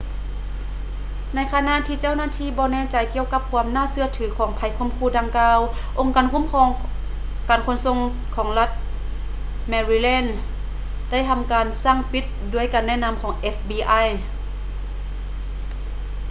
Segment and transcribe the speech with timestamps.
[1.35, 5.59] ໃນຂະນະທີ່ເຈົ້າໜ້າທີ່ບໍ່ແນ່ໃຈກ່ຽວກັບຄວາມໜ້າເຊື່ອຖືຂອງໄພຂົ່ມຂູ່ດັ່ງກ່າວ
[5.99, 6.69] ອົງການຄຸ້ມຄອງ
[7.49, 7.97] ການຂົນສົ່ງ
[8.35, 8.69] ຂອງລັດ
[9.67, 10.29] ແມຣີ່ແລນ maryland
[11.09, 14.05] ໄດ້ທຳການສັ່ງປິດ ດ້ວຍການແນະນຳຂອງ fbi